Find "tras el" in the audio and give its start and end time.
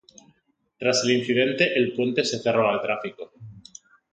0.79-1.11